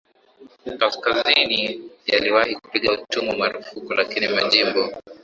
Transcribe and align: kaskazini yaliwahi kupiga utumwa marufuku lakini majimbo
kaskazini 0.79 1.79
yaliwahi 2.07 2.55
kupiga 2.55 2.91
utumwa 2.91 3.35
marufuku 3.35 3.93
lakini 3.93 4.27
majimbo 4.27 4.89